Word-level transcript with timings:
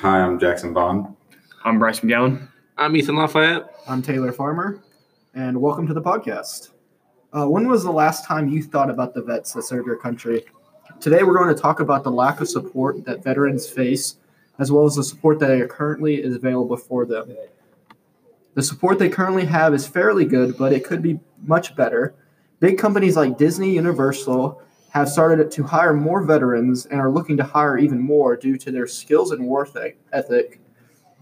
Hi, 0.00 0.22
I'm 0.22 0.38
Jackson 0.38 0.72
Bond. 0.72 1.14
I'm 1.62 1.78
Bryce 1.78 2.00
McGowan. 2.00 2.48
I'm 2.78 2.96
Ethan 2.96 3.16
Lafayette. 3.16 3.74
I'm 3.86 4.00
Taylor 4.00 4.32
Farmer, 4.32 4.80
and 5.34 5.60
welcome 5.60 5.86
to 5.86 5.92
the 5.92 6.00
podcast. 6.00 6.70
Uh, 7.34 7.46
when 7.46 7.68
was 7.68 7.84
the 7.84 7.92
last 7.92 8.24
time 8.24 8.48
you 8.48 8.62
thought 8.62 8.88
about 8.88 9.12
the 9.12 9.20
vets 9.20 9.52
that 9.52 9.62
serve 9.64 9.84
your 9.84 9.96
country? 9.98 10.46
Today, 11.00 11.22
we're 11.22 11.36
going 11.36 11.54
to 11.54 11.60
talk 11.60 11.80
about 11.80 12.02
the 12.02 12.10
lack 12.10 12.40
of 12.40 12.48
support 12.48 13.04
that 13.04 13.22
veterans 13.22 13.68
face, 13.68 14.16
as 14.58 14.72
well 14.72 14.86
as 14.86 14.94
the 14.94 15.04
support 15.04 15.38
that 15.40 15.68
currently 15.68 16.14
is 16.14 16.34
available 16.34 16.78
for 16.78 17.04
them. 17.04 17.36
The 18.54 18.62
support 18.62 18.98
they 18.98 19.10
currently 19.10 19.44
have 19.44 19.74
is 19.74 19.86
fairly 19.86 20.24
good, 20.24 20.56
but 20.56 20.72
it 20.72 20.82
could 20.82 21.02
be 21.02 21.20
much 21.42 21.76
better. 21.76 22.14
Big 22.58 22.78
companies 22.78 23.16
like 23.16 23.36
Disney, 23.36 23.74
Universal, 23.74 24.62
have 24.90 25.08
started 25.08 25.50
to 25.52 25.62
hire 25.62 25.94
more 25.94 26.24
veterans 26.24 26.86
and 26.86 27.00
are 27.00 27.10
looking 27.10 27.36
to 27.36 27.44
hire 27.44 27.78
even 27.78 28.00
more 28.00 28.36
due 28.36 28.56
to 28.58 28.72
their 28.72 28.86
skills 28.86 29.30
and 29.30 29.46
work 29.46 29.70
ethic. 30.12 30.60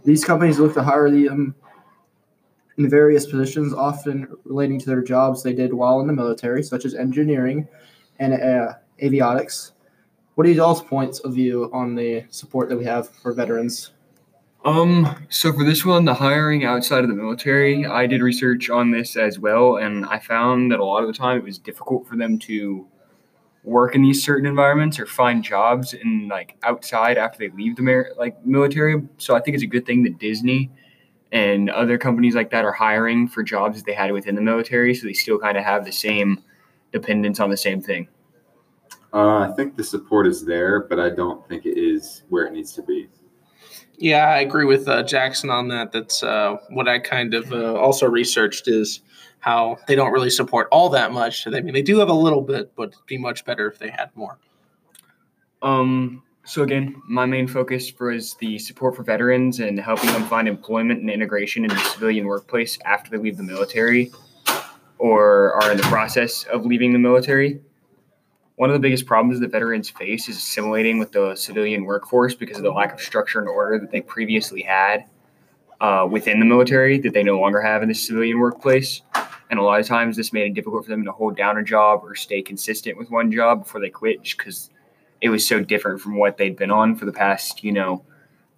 These 0.04 0.24
companies 0.24 0.58
look 0.58 0.74
to 0.74 0.82
hire 0.82 1.10
them 1.10 1.54
in 2.78 2.88
various 2.88 3.26
positions, 3.26 3.74
often 3.74 4.28
relating 4.44 4.78
to 4.80 4.86
their 4.86 5.02
jobs 5.02 5.42
they 5.42 5.52
did 5.52 5.74
while 5.74 6.00
in 6.00 6.06
the 6.06 6.12
military, 6.12 6.62
such 6.62 6.84
as 6.84 6.94
engineering 6.94 7.68
and 8.18 8.34
uh, 8.34 8.74
avionics. 9.02 9.72
What 10.36 10.46
are 10.46 10.50
y'all's 10.50 10.82
points 10.82 11.18
of 11.20 11.34
view 11.34 11.68
on 11.72 11.94
the 11.94 12.24
support 12.30 12.68
that 12.70 12.78
we 12.78 12.84
have 12.84 13.10
for 13.10 13.32
veterans? 13.34 13.90
Um, 14.64 15.26
so 15.28 15.52
for 15.52 15.64
this 15.64 15.84
one, 15.84 16.04
the 16.04 16.14
hiring 16.14 16.64
outside 16.64 17.04
of 17.04 17.10
the 17.10 17.16
military, 17.16 17.84
I 17.84 18.06
did 18.06 18.22
research 18.22 18.70
on 18.70 18.90
this 18.92 19.16
as 19.16 19.38
well, 19.38 19.76
and 19.76 20.06
I 20.06 20.18
found 20.18 20.72
that 20.72 20.80
a 20.80 20.84
lot 20.84 21.02
of 21.02 21.08
the 21.08 21.12
time 21.12 21.38
it 21.38 21.44
was 21.44 21.58
difficult 21.58 22.06
for 22.06 22.16
them 22.16 22.38
to 22.40 22.86
work 23.68 23.94
in 23.94 24.02
these 24.02 24.22
certain 24.22 24.46
environments 24.46 24.98
or 24.98 25.06
find 25.06 25.44
jobs 25.44 25.94
in 25.94 26.28
like 26.28 26.56
outside 26.62 27.18
after 27.18 27.38
they 27.38 27.48
leave 27.50 27.76
the 27.76 27.82
mer- 27.82 28.12
like 28.16 28.44
military. 28.44 29.02
So 29.18 29.36
I 29.36 29.40
think 29.40 29.54
it's 29.54 29.64
a 29.64 29.68
good 29.68 29.86
thing 29.86 30.02
that 30.04 30.18
Disney 30.18 30.70
and 31.30 31.68
other 31.70 31.98
companies 31.98 32.34
like 32.34 32.50
that 32.50 32.64
are 32.64 32.72
hiring 32.72 33.28
for 33.28 33.42
jobs 33.42 33.76
that 33.78 33.86
they 33.86 33.92
had 33.92 34.10
within 34.12 34.34
the 34.34 34.40
military, 34.40 34.94
so 34.94 35.06
they 35.06 35.12
still 35.12 35.38
kind 35.38 35.58
of 35.58 35.64
have 35.64 35.84
the 35.84 35.92
same 35.92 36.42
dependence 36.92 37.38
on 37.38 37.50
the 37.50 37.56
same 37.56 37.82
thing. 37.82 38.08
Uh, 39.12 39.38
I 39.38 39.52
think 39.56 39.76
the 39.76 39.84
support 39.84 40.26
is 40.26 40.44
there, 40.44 40.80
but 40.80 40.98
I 40.98 41.10
don't 41.10 41.46
think 41.48 41.66
it 41.66 41.78
is 41.78 42.24
where 42.28 42.46
it 42.46 42.52
needs 42.52 42.72
to 42.74 42.82
be. 42.82 43.08
Yeah, 43.98 44.26
I 44.28 44.38
agree 44.38 44.64
with 44.64 44.86
uh, 44.86 45.02
Jackson 45.02 45.50
on 45.50 45.68
that. 45.68 45.90
That's 45.90 46.22
uh, 46.22 46.58
what 46.70 46.88
I 46.88 47.00
kind 47.00 47.34
of 47.34 47.52
uh, 47.52 47.74
also 47.74 48.06
researched 48.06 48.68
is 48.68 49.00
how 49.40 49.78
they 49.88 49.96
don't 49.96 50.12
really 50.12 50.30
support 50.30 50.68
all 50.70 50.88
that 50.90 51.10
much. 51.12 51.46
I 51.48 51.60
mean, 51.60 51.74
they 51.74 51.82
do 51.82 51.98
have 51.98 52.08
a 52.08 52.14
little 52.14 52.42
bit, 52.42 52.74
but 52.76 52.90
it'd 52.90 53.06
be 53.06 53.18
much 53.18 53.44
better 53.44 53.68
if 53.68 53.78
they 53.78 53.90
had 53.90 54.10
more. 54.14 54.38
Um. 55.62 56.22
So 56.44 56.62
again, 56.62 57.02
my 57.06 57.26
main 57.26 57.46
focus 57.46 57.92
was 58.00 58.34
the 58.40 58.58
support 58.58 58.96
for 58.96 59.02
veterans 59.02 59.60
and 59.60 59.78
helping 59.78 60.10
them 60.12 60.24
find 60.24 60.48
employment 60.48 61.00
and 61.00 61.10
integration 61.10 61.62
in 61.62 61.68
the 61.68 61.76
civilian 61.76 62.26
workplace 62.26 62.78
after 62.86 63.10
they 63.10 63.18
leave 63.18 63.36
the 63.36 63.42
military 63.42 64.10
or 64.96 65.52
are 65.62 65.70
in 65.70 65.76
the 65.76 65.82
process 65.84 66.44
of 66.44 66.64
leaving 66.64 66.94
the 66.94 66.98
military. 66.98 67.60
One 68.58 68.70
of 68.70 68.74
the 68.74 68.80
biggest 68.80 69.06
problems 69.06 69.38
that 69.38 69.52
veterans 69.52 69.88
face 69.88 70.28
is 70.28 70.36
assimilating 70.36 70.98
with 70.98 71.12
the 71.12 71.36
civilian 71.36 71.84
workforce 71.84 72.34
because 72.34 72.56
of 72.56 72.64
the 72.64 72.72
lack 72.72 72.92
of 72.92 73.00
structure 73.00 73.38
and 73.38 73.48
order 73.48 73.78
that 73.78 73.92
they 73.92 74.00
previously 74.00 74.62
had 74.62 75.04
uh, 75.80 76.08
within 76.10 76.40
the 76.40 76.44
military 76.44 76.98
that 76.98 77.14
they 77.14 77.22
no 77.22 77.38
longer 77.38 77.62
have 77.62 77.84
in 77.84 77.88
the 77.88 77.94
civilian 77.94 78.40
workplace. 78.40 79.02
And 79.48 79.60
a 79.60 79.62
lot 79.62 79.78
of 79.78 79.86
times, 79.86 80.16
this 80.16 80.32
made 80.32 80.50
it 80.50 80.54
difficult 80.54 80.84
for 80.84 80.90
them 80.90 81.04
to 81.04 81.12
hold 81.12 81.36
down 81.36 81.56
a 81.56 81.62
job 81.62 82.00
or 82.02 82.16
stay 82.16 82.42
consistent 82.42 82.98
with 82.98 83.12
one 83.12 83.30
job 83.30 83.62
before 83.62 83.80
they 83.80 83.90
quit 83.90 84.24
because 84.24 84.70
it 85.20 85.28
was 85.28 85.46
so 85.46 85.60
different 85.60 86.00
from 86.00 86.16
what 86.16 86.36
they'd 86.36 86.56
been 86.56 86.72
on 86.72 86.96
for 86.96 87.04
the 87.04 87.12
past, 87.12 87.62
you 87.62 87.70
know, 87.70 88.02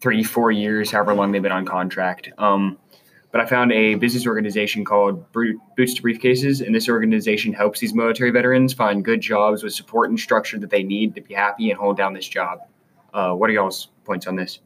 three, 0.00 0.24
four 0.24 0.50
years, 0.50 0.90
however 0.90 1.12
long 1.12 1.30
they've 1.30 1.42
been 1.42 1.52
on 1.52 1.66
contract. 1.66 2.30
Um, 2.38 2.78
but 3.32 3.40
I 3.40 3.46
found 3.46 3.72
a 3.72 3.94
business 3.94 4.26
organization 4.26 4.84
called 4.84 5.30
Boots 5.32 5.94
to 5.94 6.02
Briefcases, 6.02 6.64
and 6.64 6.74
this 6.74 6.88
organization 6.88 7.52
helps 7.52 7.78
these 7.78 7.94
military 7.94 8.30
veterans 8.30 8.72
find 8.72 9.04
good 9.04 9.20
jobs 9.20 9.62
with 9.62 9.72
support 9.72 10.10
and 10.10 10.18
structure 10.18 10.58
that 10.58 10.70
they 10.70 10.82
need 10.82 11.14
to 11.14 11.20
be 11.20 11.34
happy 11.34 11.70
and 11.70 11.78
hold 11.78 11.96
down 11.96 12.12
this 12.12 12.26
job. 12.26 12.60
Uh, 13.14 13.32
what 13.32 13.48
are 13.48 13.52
y'all's 13.52 13.88
points 14.04 14.26
on 14.26 14.34
this? 14.34 14.60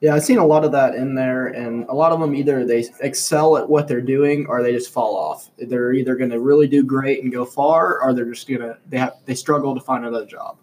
Yeah, 0.00 0.14
I've 0.14 0.24
seen 0.24 0.38
a 0.38 0.44
lot 0.44 0.64
of 0.64 0.72
that 0.72 0.94
in 0.94 1.14
there, 1.14 1.48
and 1.48 1.86
a 1.88 1.94
lot 1.94 2.12
of 2.12 2.20
them 2.20 2.34
either 2.34 2.64
they 2.64 2.86
excel 3.00 3.56
at 3.56 3.68
what 3.68 3.88
they're 3.88 4.02
doing 4.02 4.46
or 4.46 4.62
they 4.62 4.72
just 4.72 4.92
fall 4.92 5.16
off. 5.16 5.50
They're 5.58 5.92
either 5.92 6.16
going 6.16 6.30
to 6.30 6.40
really 6.40 6.66
do 6.66 6.82
great 6.82 7.22
and 7.22 7.32
go 7.32 7.44
far, 7.44 8.00
or 8.00 8.12
they're 8.12 8.30
just 8.30 8.48
gonna 8.48 8.76
they 8.88 8.98
have 8.98 9.14
they 9.24 9.34
struggle 9.34 9.74
to 9.74 9.80
find 9.80 10.04
another 10.04 10.26
job, 10.26 10.58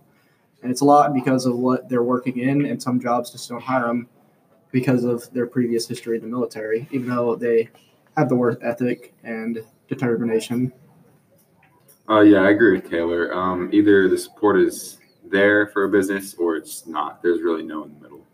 and 0.61 0.71
it's 0.71 0.81
a 0.81 0.85
lot 0.85 1.15
because 1.15 1.47
of 1.47 1.57
what 1.57 1.89
they're 1.89 2.03
working 2.03 2.37
in, 2.37 2.65
and 2.67 2.81
some 2.81 2.99
jobs 2.99 3.31
just 3.31 3.49
don't 3.49 3.61
hire 3.61 3.87
them 3.87 4.07
because 4.73 5.05
of 5.05 5.31
their 5.31 5.45
previous 5.45 5.87
history 5.87 6.17
in 6.17 6.23
the 6.23 6.27
military, 6.27 6.89
even 6.91 7.07
though 7.07 7.35
they 7.35 7.69
have 8.17 8.27
the 8.27 8.35
work 8.35 8.59
ethic 8.61 9.13
and 9.23 9.63
determination. 9.87 10.73
Uh, 12.09 12.19
yeah, 12.19 12.39
I 12.39 12.49
agree 12.49 12.73
with 12.73 12.89
Taylor. 12.89 13.33
Um, 13.33 13.69
either 13.71 14.09
the 14.09 14.17
support 14.17 14.59
is 14.59 14.97
there 15.23 15.67
for 15.67 15.85
a 15.85 15.89
business 15.89 16.33
or 16.33 16.57
it's 16.57 16.85
not. 16.85 17.21
There's 17.21 17.41
really 17.41 17.63
no 17.63 17.83
in 17.83 17.93
the 17.93 18.01
middle. 18.01 18.25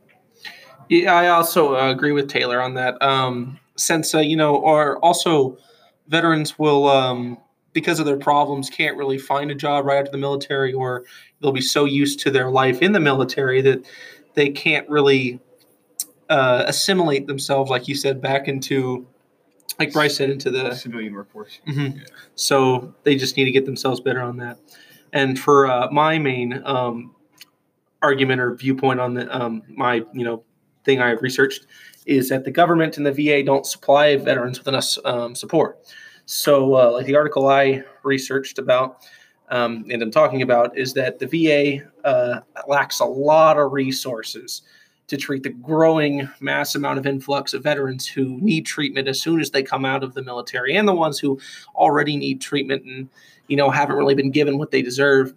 Yeah, 0.88 1.14
I 1.14 1.28
also 1.28 1.76
uh, 1.76 1.92
agree 1.92 2.14
with 2.14 2.30
Taylor 2.30 2.62
on 2.62 2.74
that. 2.76 3.00
Um, 3.04 3.60
since 3.76 4.16
uh, 4.16 4.20
you 4.20 4.36
know, 4.36 4.56
or 4.56 4.98
also 5.00 5.58
veterans 6.08 6.58
will, 6.58 6.88
um, 6.88 7.38
because 7.74 8.00
of 8.00 8.06
their 8.06 8.18
problems, 8.18 8.70
can't 8.70 8.98
really 8.98 9.20
find 9.20 9.52
a 9.52 9.56
job 9.56 9.86
right 9.86 10.00
after 10.00 10.12
the 10.12 10.18
military, 10.18 10.74
or 10.74 11.04
they'll 11.42 11.52
be 11.52 11.62
so 11.62 11.86
used 11.86 12.20
to 12.22 12.32
their 12.32 12.50
life 12.50 12.82
in 12.82 12.94
the 12.94 13.00
military 13.00 13.62
that 13.62 13.86
they 14.34 14.50
can't 14.50 14.90
really 14.90 15.40
uh, 16.30 16.64
assimilate 16.68 17.28
themselves, 17.28 17.70
like 17.70 17.88
you 17.88 17.96
said, 17.96 18.22
back 18.22 18.48
into, 18.48 19.08
like 19.80 19.94
Bryce 19.94 20.18
said, 20.18 20.30
into 20.30 20.50
the 20.50 20.74
civilian 20.74 21.14
workforce. 21.14 21.60
Mm-hmm. 21.68 21.98
Yeah. 21.98 22.04
So 22.36 22.94
they 23.04 23.16
just 23.16 23.38
need 23.38 23.46
to 23.46 23.52
get 23.52 23.66
themselves 23.66 24.00
better 24.00 24.22
on 24.22 24.38
that. 24.38 24.60
And 25.14 25.40
for 25.40 25.68
uh, 25.68 25.90
my 25.92 26.20
main 26.20 26.62
um, 26.66 27.16
argument 28.02 28.42
or 28.42 28.56
viewpoint 28.56 29.00
on 29.00 29.16
the 29.16 29.36
um, 29.36 29.64
my 29.68 30.04
you 30.14 30.24
know 30.24 30.44
thing 30.86 31.02
I 31.02 31.10
have 31.10 31.22
researched 31.22 31.66
is 32.06 32.30
that 32.30 32.46
the 32.46 32.52
government 32.52 32.98
and 32.98 33.06
the 33.06 33.12
VA 33.12 33.44
don't 33.44 33.66
supply 33.66 34.16
veterans 34.16 34.60
with 34.60 34.68
enough 34.68 34.98
um, 35.06 35.36
support. 35.36 35.80
So, 36.26 36.76
uh, 36.76 36.92
like 36.92 37.08
the 37.08 37.16
article 37.16 37.48
I 37.48 37.84
researched 38.04 38.60
about 38.60 39.04
um, 39.50 39.86
and 39.90 40.02
I'm 40.02 40.12
talking 40.12 40.42
about 40.42 40.78
is 40.78 40.94
that 40.94 41.20
the 41.20 41.28
VA 41.28 42.08
uh, 42.08 42.42
lacks 42.68 43.00
a 43.00 43.06
lot 43.06 43.58
of 43.58 43.72
resources 43.72 44.62
to 45.10 45.18
treat 45.18 45.44
the 45.44 45.50
growing 45.50 46.30
mass 46.40 46.76
amount 46.76 47.00
of 47.00 47.06
influx 47.06 47.54
of 47.54 47.64
veterans 47.64 48.08
who 48.08 48.40
need 48.42 48.66
treatment 48.66 49.08
as 49.08 49.20
soon 49.20 49.40
as 49.42 49.52
they 49.52 49.64
come 49.64 49.84
out 49.84 50.04
of 50.04 50.14
the 50.14 50.24
military 50.24 50.76
and 50.76 50.88
the 50.88 50.94
ones 50.94 51.20
who 51.20 51.40
already 51.76 52.16
need 52.16 52.40
treatment 52.40 52.84
and 52.86 53.10
you 53.48 53.58
know 53.58 53.70
haven't 53.70 53.96
really 53.96 54.16
been 54.16 54.32
given 54.32 54.58
what 54.58 54.72
they 54.72 54.82
deserve. 54.82 55.34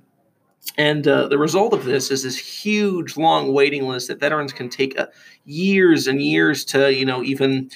And 0.78 1.08
uh, 1.08 1.26
the 1.26 1.38
result 1.38 1.72
of 1.72 1.84
this 1.84 2.10
is 2.10 2.22
this 2.22 2.36
huge 2.36 3.16
long 3.16 3.52
waiting 3.52 3.88
list 3.88 4.08
that 4.08 4.20
veterans 4.20 4.52
can 4.52 4.68
take 4.68 4.96
uh, 4.98 5.06
years 5.44 6.06
and 6.06 6.22
years 6.22 6.64
to 6.66 6.94
you 6.94 7.04
know 7.04 7.22
even 7.22 7.70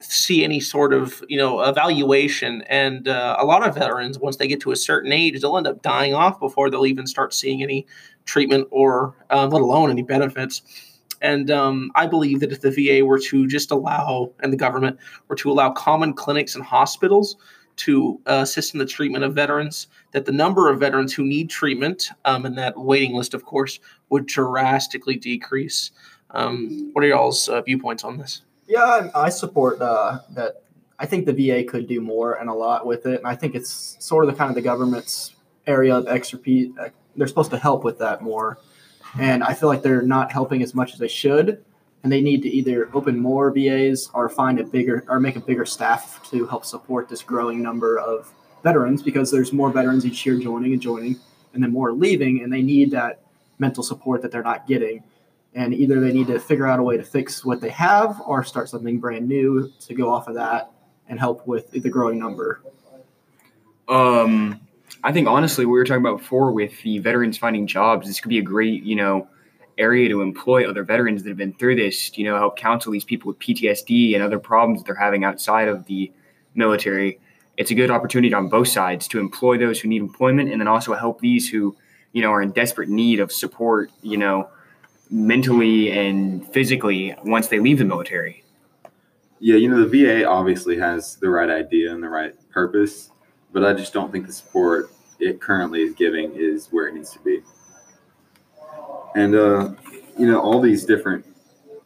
see 0.00 0.42
any 0.42 0.58
sort 0.58 0.92
of 0.94 1.22
you 1.28 1.36
know 1.36 1.60
evaluation. 1.60 2.62
And 2.62 3.08
uh, 3.08 3.36
a 3.38 3.44
lot 3.44 3.66
of 3.66 3.74
veterans 3.74 4.18
once 4.18 4.36
they 4.36 4.48
get 4.48 4.60
to 4.62 4.72
a 4.72 4.76
certain 4.76 5.12
age 5.12 5.40
they'll 5.40 5.58
end 5.58 5.66
up 5.66 5.82
dying 5.82 6.14
off 6.14 6.40
before 6.40 6.70
they'll 6.70 6.86
even 6.86 7.06
start 7.06 7.34
seeing 7.34 7.62
any 7.62 7.86
treatment 8.24 8.68
or 8.70 9.14
uh, 9.30 9.46
let 9.46 9.60
alone 9.60 9.90
any 9.90 10.02
benefits 10.02 10.62
and 11.22 11.50
um, 11.50 11.92
I 11.94 12.06
believe 12.06 12.40
that 12.40 12.52
if 12.52 12.60
the 12.60 12.70
VA 12.70 13.04
were 13.04 13.18
to 13.20 13.46
just 13.46 13.70
allow, 13.70 14.32
and 14.40 14.52
the 14.52 14.56
government 14.56 14.98
were 15.28 15.36
to 15.36 15.50
allow 15.50 15.70
common 15.70 16.12
clinics 16.12 16.54
and 16.54 16.64
hospitals 16.64 17.36
to 17.76 18.20
uh, 18.26 18.40
assist 18.42 18.74
in 18.74 18.78
the 18.78 18.86
treatment 18.86 19.24
of 19.24 19.34
veterans, 19.34 19.86
that 20.10 20.26
the 20.26 20.32
number 20.32 20.68
of 20.68 20.80
veterans 20.80 21.14
who 21.14 21.24
need 21.24 21.48
treatment 21.48 22.10
um, 22.24 22.44
and 22.44 22.58
that 22.58 22.76
waiting 22.76 23.14
list, 23.14 23.32
of 23.34 23.44
course, 23.44 23.78
would 24.10 24.26
drastically 24.26 25.16
decrease. 25.16 25.92
Um, 26.32 26.90
what 26.92 27.04
are 27.04 27.08
y'all's 27.08 27.48
uh, 27.48 27.62
viewpoints 27.62 28.04
on 28.04 28.18
this? 28.18 28.42
Yeah, 28.66 29.08
I 29.14 29.30
support 29.30 29.80
uh, 29.80 30.18
that. 30.30 30.64
I 30.98 31.06
think 31.06 31.26
the 31.26 31.32
VA 31.32 31.64
could 31.64 31.88
do 31.88 32.00
more 32.00 32.34
and 32.34 32.48
a 32.48 32.52
lot 32.52 32.86
with 32.86 33.06
it, 33.06 33.18
and 33.18 33.26
I 33.26 33.34
think 33.34 33.54
it's 33.54 33.96
sort 33.98 34.24
of 34.24 34.30
the 34.30 34.36
kind 34.36 34.50
of 34.50 34.54
the 34.54 34.62
government's 34.62 35.34
area 35.66 35.96
of 35.96 36.06
expertise. 36.06 36.70
They're 37.16 37.26
supposed 37.26 37.50
to 37.50 37.58
help 37.58 37.84
with 37.84 37.98
that 37.98 38.22
more 38.22 38.58
and 39.18 39.42
I 39.42 39.54
feel 39.54 39.68
like 39.68 39.82
they're 39.82 40.02
not 40.02 40.32
helping 40.32 40.62
as 40.62 40.74
much 40.74 40.92
as 40.92 40.98
they 40.98 41.08
should. 41.08 41.64
And 42.02 42.10
they 42.10 42.20
need 42.20 42.42
to 42.42 42.48
either 42.48 42.90
open 42.94 43.18
more 43.18 43.52
VAs 43.52 44.10
or 44.12 44.28
find 44.28 44.58
a 44.58 44.64
bigger 44.64 45.04
or 45.08 45.20
make 45.20 45.36
a 45.36 45.40
bigger 45.40 45.64
staff 45.64 46.20
to 46.30 46.46
help 46.46 46.64
support 46.64 47.08
this 47.08 47.22
growing 47.22 47.62
number 47.62 47.98
of 47.98 48.32
veterans 48.64 49.02
because 49.02 49.30
there's 49.30 49.52
more 49.52 49.70
veterans 49.70 50.04
each 50.04 50.26
year 50.26 50.36
joining 50.36 50.72
and 50.72 50.82
joining, 50.82 51.16
and 51.54 51.62
then 51.62 51.70
more 51.70 51.92
leaving, 51.92 52.42
and 52.42 52.52
they 52.52 52.62
need 52.62 52.90
that 52.90 53.22
mental 53.58 53.84
support 53.84 54.20
that 54.22 54.32
they're 54.32 54.42
not 54.42 54.66
getting. 54.66 55.02
And 55.54 55.74
either 55.74 56.00
they 56.00 56.12
need 56.12 56.26
to 56.28 56.40
figure 56.40 56.66
out 56.66 56.80
a 56.80 56.82
way 56.82 56.96
to 56.96 57.04
fix 57.04 57.44
what 57.44 57.60
they 57.60 57.70
have 57.70 58.20
or 58.26 58.42
start 58.42 58.68
something 58.68 58.98
brand 58.98 59.28
new 59.28 59.70
to 59.80 59.94
go 59.94 60.12
off 60.12 60.26
of 60.26 60.34
that 60.34 60.72
and 61.08 61.20
help 61.20 61.46
with 61.46 61.70
the 61.70 61.90
growing 61.90 62.18
number. 62.18 62.62
Um, 63.88 64.60
I 65.04 65.12
think 65.12 65.28
honestly, 65.28 65.66
we 65.66 65.72
were 65.72 65.84
talking 65.84 66.04
about 66.04 66.18
before 66.18 66.52
with 66.52 66.80
the 66.82 66.98
veterans 66.98 67.38
finding 67.38 67.66
jobs. 67.66 68.06
This 68.06 68.20
could 68.20 68.28
be 68.28 68.38
a 68.38 68.42
great, 68.42 68.84
you 68.84 68.94
know, 68.94 69.28
area 69.78 70.08
to 70.08 70.22
employ 70.22 70.68
other 70.68 70.84
veterans 70.84 71.22
that 71.22 71.30
have 71.30 71.38
been 71.38 71.54
through 71.54 71.76
this, 71.76 72.16
you 72.16 72.24
know, 72.24 72.36
help 72.36 72.56
counsel 72.56 72.92
these 72.92 73.04
people 73.04 73.28
with 73.28 73.38
PTSD 73.38 74.14
and 74.14 74.22
other 74.22 74.38
problems 74.38 74.80
that 74.80 74.86
they're 74.86 74.94
having 74.94 75.24
outside 75.24 75.68
of 75.68 75.86
the 75.86 76.12
military. 76.54 77.18
It's 77.56 77.70
a 77.70 77.74
good 77.74 77.90
opportunity 77.90 78.32
on 78.32 78.48
both 78.48 78.68
sides 78.68 79.08
to 79.08 79.18
employ 79.18 79.58
those 79.58 79.80
who 79.80 79.88
need 79.88 80.00
employment 80.00 80.50
and 80.50 80.60
then 80.60 80.68
also 80.68 80.94
help 80.94 81.20
these 81.20 81.48
who, 81.48 81.76
you 82.12 82.22
know, 82.22 82.30
are 82.30 82.42
in 82.42 82.52
desperate 82.52 82.88
need 82.88 83.20
of 83.20 83.32
support, 83.32 83.90
you 84.02 84.16
know, 84.16 84.48
mentally 85.10 85.90
and 85.90 86.46
physically 86.52 87.14
once 87.24 87.48
they 87.48 87.60
leave 87.60 87.78
the 87.78 87.84
military. 87.84 88.42
Yeah, 89.40 89.56
you 89.56 89.68
know, 89.68 89.84
the 89.84 90.04
VA 90.04 90.24
obviously 90.24 90.78
has 90.78 91.16
the 91.16 91.28
right 91.28 91.50
idea 91.50 91.92
and 91.92 92.02
the 92.02 92.08
right 92.08 92.34
purpose, 92.50 93.10
but 93.52 93.64
I 93.64 93.72
just 93.72 93.92
don't 93.92 94.10
think 94.10 94.26
the 94.26 94.32
support 94.32 94.90
it 95.18 95.40
currently 95.40 95.82
is 95.82 95.94
giving 95.94 96.32
is 96.34 96.68
where 96.70 96.88
it 96.88 96.94
needs 96.94 97.12
to 97.12 97.20
be. 97.20 97.40
And, 99.14 99.34
uh, 99.34 99.70
you 100.18 100.26
know, 100.26 100.40
all 100.40 100.60
these 100.60 100.84
different 100.84 101.24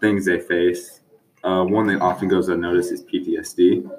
things 0.00 0.24
they 0.24 0.40
face, 0.40 1.00
uh, 1.44 1.64
one 1.64 1.86
that 1.88 2.00
often 2.00 2.28
goes 2.28 2.48
unnoticed 2.48 2.92
is 2.92 3.02
PTSD. 3.04 3.90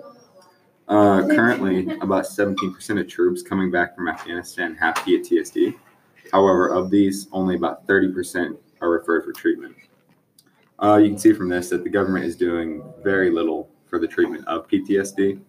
Uh, 0.88 1.28
currently, 1.28 1.90
about 2.00 2.25
17% 2.25 3.00
of 3.00 3.08
troops 3.08 3.42
coming 3.42 3.70
back 3.70 3.96
from 3.96 4.08
Afghanistan 4.08 4.74
have 4.75 4.96
PTSD. 4.96 5.75
However, 6.31 6.70
of 6.70 6.90
these, 6.90 7.28
only 7.31 7.56
about 7.56 7.86
30% 7.88 8.58
are 8.81 8.90
referred 8.90 9.25
for 9.25 9.34
treatment. 9.34 9.75
Uh, 10.81 10.98
you 10.98 11.10
can 11.10 11.18
see 11.18 11.34
from 11.34 11.50
this 11.50 11.70
that 11.70 11.84
the 11.84 11.90
government 11.90 12.25
is 12.25 12.36
doing 12.36 12.84
very 13.04 13.30
little 13.30 13.70
for 13.88 14.00
the 14.00 14.08
treatment 14.08 14.48
of 14.48 14.68
PTSD, 14.68 15.40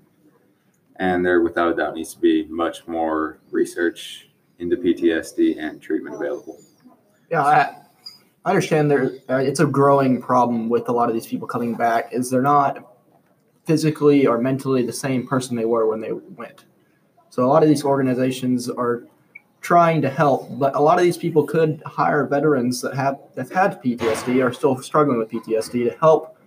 and 0.98 1.24
there, 1.24 1.42
without 1.42 1.72
a 1.72 1.76
doubt, 1.76 1.94
needs 1.94 2.14
to 2.14 2.20
be 2.20 2.44
much 2.46 2.86
more 2.86 3.38
research 3.50 4.28
into 4.58 4.76
PTSD 4.76 5.58
and 5.58 5.80
treatment 5.80 6.16
available. 6.16 6.58
Yeah, 7.30 7.44
I, 7.44 7.76
I 8.44 8.50
understand 8.50 8.90
there. 8.90 9.12
Uh, 9.28 9.36
it's 9.36 9.60
a 9.60 9.66
growing 9.66 10.20
problem 10.20 10.68
with 10.68 10.88
a 10.88 10.92
lot 10.92 11.08
of 11.08 11.14
these 11.14 11.26
people 11.26 11.46
coming 11.46 11.74
back. 11.74 12.12
Is 12.12 12.30
they're 12.30 12.42
not 12.42 12.96
physically 13.64 14.26
or 14.26 14.38
mentally 14.38 14.84
the 14.84 14.92
same 14.92 15.26
person 15.26 15.54
they 15.54 15.66
were 15.66 15.86
when 15.86 16.00
they 16.00 16.12
went. 16.12 16.64
So 17.28 17.44
a 17.44 17.46
lot 17.46 17.62
of 17.62 17.68
these 17.68 17.84
organizations 17.84 18.70
are 18.70 19.04
trying 19.60 20.00
to 20.00 20.08
help, 20.08 20.48
but 20.58 20.74
a 20.74 20.80
lot 20.80 20.98
of 20.98 21.04
these 21.04 21.18
people 21.18 21.44
could 21.44 21.82
hire 21.84 22.26
veterans 22.26 22.80
that 22.80 22.94
have 22.94 23.18
that 23.34 23.50
had 23.50 23.82
PTSD 23.82 24.42
or 24.42 24.52
still 24.52 24.80
struggling 24.80 25.18
with 25.18 25.30
PTSD 25.30 25.90
to 25.90 25.98
help. 25.98 26.37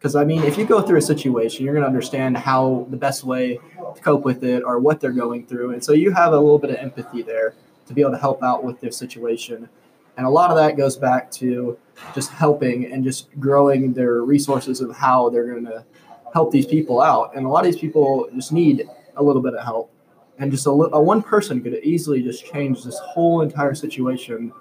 Because 0.00 0.16
I 0.16 0.24
mean, 0.24 0.42
if 0.44 0.56
you 0.56 0.64
go 0.64 0.80
through 0.80 0.96
a 0.96 1.02
situation, 1.02 1.62
you're 1.62 1.74
going 1.74 1.82
to 1.82 1.88
understand 1.88 2.38
how 2.38 2.86
the 2.88 2.96
best 2.96 3.22
way 3.22 3.60
to 3.94 4.00
cope 4.00 4.24
with 4.24 4.42
it 4.42 4.62
or 4.62 4.78
what 4.78 4.98
they're 4.98 5.12
going 5.12 5.44
through, 5.44 5.74
and 5.74 5.84
so 5.84 5.92
you 5.92 6.10
have 6.10 6.32
a 6.32 6.40
little 6.40 6.58
bit 6.58 6.70
of 6.70 6.76
empathy 6.76 7.20
there 7.22 7.54
to 7.86 7.92
be 7.92 8.00
able 8.00 8.12
to 8.12 8.18
help 8.18 8.42
out 8.42 8.64
with 8.64 8.80
their 8.80 8.90
situation. 8.90 9.68
And 10.16 10.26
a 10.26 10.30
lot 10.30 10.50
of 10.50 10.56
that 10.56 10.76
goes 10.78 10.96
back 10.96 11.30
to 11.32 11.78
just 12.14 12.30
helping 12.30 12.90
and 12.90 13.04
just 13.04 13.28
growing 13.38 13.92
their 13.92 14.22
resources 14.22 14.80
of 14.80 14.96
how 14.96 15.28
they're 15.28 15.50
going 15.50 15.66
to 15.66 15.84
help 16.32 16.50
these 16.50 16.66
people 16.66 17.00
out. 17.00 17.36
And 17.36 17.44
a 17.44 17.48
lot 17.48 17.66
of 17.66 17.72
these 17.72 17.80
people 17.80 18.28
just 18.34 18.52
need 18.52 18.88
a 19.16 19.22
little 19.22 19.42
bit 19.42 19.54
of 19.54 19.62
help 19.62 19.92
and 20.40 20.50
just 20.50 20.66
a, 20.66 20.70
a, 20.70 21.00
one 21.00 21.22
person 21.22 21.62
could 21.62 21.78
easily 21.84 22.22
just 22.22 22.44
change 22.46 22.82
this 22.82 22.98
whole 22.98 23.42
entire 23.42 23.74
situation 23.74 24.52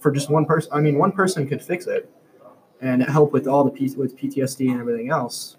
for 0.00 0.12
just 0.12 0.30
one 0.30 0.46
person. 0.46 0.70
I 0.72 0.80
mean, 0.80 0.98
one 0.98 1.10
person 1.10 1.48
could 1.48 1.60
fix 1.60 1.86
it 1.86 2.08
and 2.80 3.02
help 3.02 3.32
with 3.32 3.46
all 3.46 3.64
the 3.64 3.70
P- 3.70 3.94
with 3.96 4.16
PTSD 4.16 4.70
and 4.70 4.80
everything 4.80 5.10
else. 5.10 5.56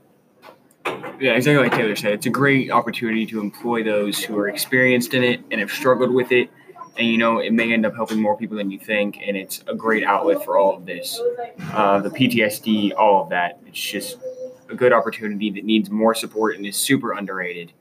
Yeah, 1.19 1.33
exactly 1.33 1.63
like 1.63 1.73
Taylor 1.73 1.95
said. 1.95 2.13
It's 2.13 2.25
a 2.25 2.31
great 2.31 2.71
opportunity 2.71 3.25
to 3.27 3.39
employ 3.39 3.83
those 3.83 4.23
who 4.23 4.37
are 4.37 4.47
experienced 4.47 5.13
in 5.13 5.23
it 5.23 5.41
and 5.51 5.59
have 5.59 5.71
struggled 5.71 6.11
with 6.11 6.31
it. 6.31 6.49
And 6.97 7.07
you 7.07 7.17
know, 7.17 7.39
it 7.39 7.53
may 7.53 7.73
end 7.73 7.85
up 7.85 7.95
helping 7.95 8.21
more 8.21 8.37
people 8.37 8.57
than 8.57 8.71
you 8.71 8.79
think, 8.79 9.19
and 9.25 9.35
it's 9.37 9.63
a 9.67 9.75
great 9.75 10.03
outlet 10.03 10.43
for 10.43 10.57
all 10.57 10.75
of 10.75 10.85
this, 10.85 11.19
uh, 11.73 11.99
the 11.99 12.09
PTSD, 12.09 12.93
all 12.95 13.23
of 13.23 13.29
that. 13.29 13.59
It's 13.67 13.79
just 13.79 14.17
a 14.69 14.75
good 14.75 14.93
opportunity 14.93 15.49
that 15.51 15.63
needs 15.63 15.89
more 15.89 16.15
support 16.15 16.55
and 16.55 16.65
is 16.65 16.75
super 16.75 17.13
underrated. 17.13 17.71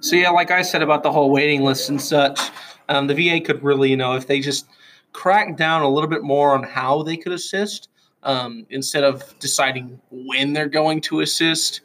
So 0.00 0.16
yeah, 0.16 0.30
like 0.30 0.50
I 0.50 0.62
said 0.62 0.82
about 0.82 1.02
the 1.02 1.12
whole 1.12 1.30
waiting 1.30 1.62
list 1.62 1.88
and 1.88 2.00
such, 2.00 2.40
um, 2.88 3.06
the 3.06 3.14
VA 3.14 3.40
could 3.40 3.62
really, 3.62 3.90
you 3.90 3.96
know, 3.96 4.14
if 4.14 4.26
they 4.26 4.40
just 4.40 4.66
crack 5.12 5.56
down 5.56 5.82
a 5.82 5.88
little 5.88 6.08
bit 6.08 6.22
more 6.22 6.54
on 6.54 6.62
how 6.62 7.02
they 7.02 7.16
could 7.16 7.32
assist, 7.32 7.88
um, 8.22 8.66
instead 8.70 9.04
of 9.04 9.38
deciding 9.38 10.00
when 10.10 10.52
they're 10.52 10.68
going 10.68 11.00
to 11.02 11.20
assist, 11.20 11.80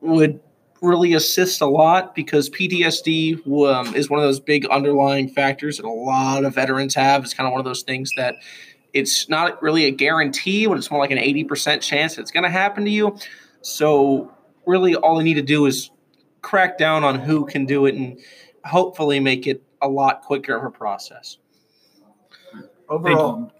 would 0.00 0.40
really 0.80 1.14
assist 1.14 1.60
a 1.60 1.66
lot 1.66 2.14
because 2.14 2.48
PTSD 2.50 3.46
um, 3.68 3.94
is 3.94 4.08
one 4.08 4.20
of 4.20 4.24
those 4.24 4.40
big 4.40 4.66
underlying 4.66 5.28
factors 5.28 5.78
that 5.78 5.86
a 5.86 5.90
lot 5.90 6.44
of 6.44 6.54
veterans 6.54 6.94
have. 6.94 7.24
It's 7.24 7.34
kind 7.34 7.46
of 7.46 7.52
one 7.52 7.60
of 7.60 7.64
those 7.64 7.82
things 7.82 8.12
that 8.16 8.36
it's 8.92 9.28
not 9.28 9.60
really 9.62 9.84
a 9.84 9.90
guarantee, 9.90 10.66
but 10.66 10.78
it's 10.78 10.90
more 10.90 11.00
like 11.00 11.10
an 11.10 11.18
80% 11.18 11.80
chance 11.80 12.18
it's 12.18 12.30
going 12.30 12.44
to 12.44 12.50
happen 12.50 12.84
to 12.84 12.90
you. 12.90 13.16
So, 13.60 14.32
really, 14.66 14.94
all 14.94 15.18
they 15.18 15.24
need 15.24 15.34
to 15.34 15.42
do 15.42 15.66
is 15.66 15.90
crack 16.42 16.78
down 16.78 17.04
on 17.04 17.18
who 17.18 17.44
can 17.44 17.66
do 17.66 17.86
it 17.86 17.94
and 17.94 18.18
hopefully 18.64 19.20
make 19.20 19.46
it 19.46 19.62
a 19.82 19.88
lot 19.88 20.22
quicker 20.22 20.56
of 20.56 20.64
a 20.64 20.70
process. 20.70 21.38
Overall, 22.88 23.52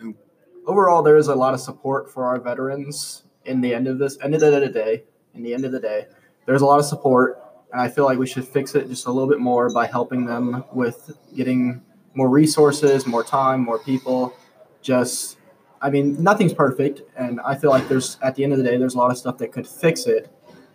overall, 0.68 1.02
there 1.02 1.16
is 1.16 1.26
a 1.26 1.34
lot 1.34 1.54
of 1.54 1.60
support 1.60 2.12
for 2.12 2.26
our 2.26 2.38
veterans. 2.38 3.24
In 3.44 3.62
the 3.62 3.74
end 3.74 3.88
of 3.88 3.98
this, 3.98 4.18
end 4.22 4.34
of 4.34 4.40
the 4.40 4.68
day, 4.68 5.04
in 5.34 5.42
the 5.42 5.54
end 5.54 5.64
of 5.64 5.72
the 5.72 5.80
day, 5.80 6.06
there's 6.44 6.60
a 6.60 6.66
lot 6.66 6.78
of 6.78 6.84
support, 6.84 7.42
and 7.72 7.80
I 7.80 7.88
feel 7.88 8.04
like 8.04 8.18
we 8.18 8.26
should 8.26 8.46
fix 8.46 8.74
it 8.74 8.88
just 8.88 9.06
a 9.06 9.10
little 9.10 9.28
bit 9.28 9.40
more 9.40 9.70
by 9.70 9.86
helping 9.86 10.26
them 10.26 10.64
with 10.72 11.18
getting 11.34 11.82
more 12.14 12.28
resources, 12.28 13.06
more 13.06 13.24
time, 13.24 13.64
more 13.64 13.78
people. 13.78 14.34
Just, 14.82 15.38
I 15.80 15.88
mean, 15.88 16.22
nothing's 16.22 16.52
perfect, 16.52 17.02
and 17.16 17.40
I 17.40 17.54
feel 17.54 17.70
like 17.70 17.88
there's 17.88 18.18
at 18.22 18.34
the 18.34 18.44
end 18.44 18.52
of 18.52 18.58
the 18.58 18.64
day, 18.64 18.76
there's 18.76 18.94
a 18.94 18.98
lot 18.98 19.10
of 19.10 19.16
stuff 19.16 19.38
that 19.38 19.50
could 19.50 19.66
fix 19.66 20.06
it 20.06 20.30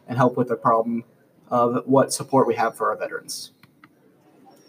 and 0.08 0.18
help 0.18 0.36
with 0.36 0.48
the 0.48 0.56
problem 0.56 1.04
of 1.50 1.84
what 1.86 2.12
support 2.12 2.48
we 2.48 2.56
have 2.56 2.76
for 2.76 2.90
our 2.90 2.98
veterans. 2.98 3.52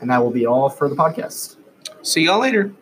And 0.01 0.11
that 0.11 0.23
will 0.23 0.31
be 0.31 0.47
all 0.47 0.69
for 0.69 0.89
the 0.91 0.97
podcast. 0.97 1.57
See 2.03 2.25
y'all 2.25 2.41
later. 2.41 2.75